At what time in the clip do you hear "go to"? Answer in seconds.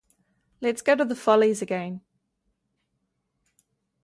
0.81-1.05